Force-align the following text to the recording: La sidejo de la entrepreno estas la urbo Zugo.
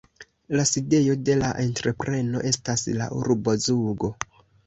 La 0.59 0.63
sidejo 0.69 1.13
de 1.27 1.33
la 1.41 1.51
entrepreno 1.65 2.41
estas 2.53 2.85
la 3.01 3.11
urbo 3.19 3.55
Zugo. 3.67 4.13